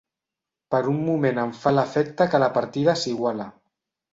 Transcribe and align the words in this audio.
Per 0.75 0.79
un 0.93 1.01
moment 1.09 1.41
em 1.43 1.53
fa 1.65 1.75
l'efecte 1.75 2.27
que 2.33 2.43
la 2.45 2.51
partida 2.59 2.99
s'iguala. 3.03 3.51